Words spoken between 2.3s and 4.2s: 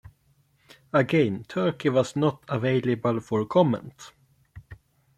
available for comment".